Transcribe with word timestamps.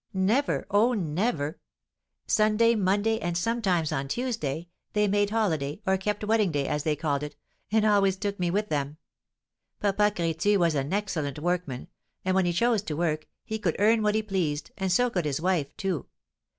"Never, 0.15 0.65
oh, 0.71 0.93
never! 0.93 1.59
Sunday, 2.25 2.73
Monday, 2.73 3.19
and 3.19 3.37
sometimes 3.37 3.91
on 3.91 4.07
Tuesday, 4.07 4.67
they 4.93 5.07
made 5.07 5.29
holiday, 5.29 5.79
or 5.85 5.95
kept 5.95 6.23
wedding 6.23 6.51
day, 6.51 6.67
as 6.67 6.81
they 6.81 6.95
called 6.95 7.21
it, 7.21 7.35
and 7.71 7.85
always 7.85 8.17
took 8.17 8.39
me 8.39 8.49
with 8.49 8.69
them. 8.69 8.97
Papa 9.79 10.09
Crétu 10.09 10.57
was 10.57 10.73
an 10.73 10.91
excellent 10.91 11.37
workman, 11.37 11.87
and, 12.25 12.33
when 12.33 12.45
he 12.47 12.51
chose 12.51 12.81
to 12.81 12.97
work, 12.97 13.27
he 13.45 13.59
could 13.59 13.75
earn 13.77 14.01
what 14.01 14.15
he 14.15 14.23
pleased, 14.23 14.71
and 14.75 14.91
so 14.91 15.11
could 15.11 15.25
his 15.25 15.39
wife, 15.39 15.77
too. 15.77 16.07